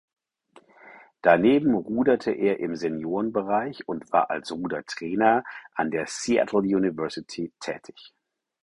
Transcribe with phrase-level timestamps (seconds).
[1.21, 5.43] Daneben ruderte er im Seniorenbereich und war als Rudertrainer
[5.75, 8.11] an der Seattle University tätig.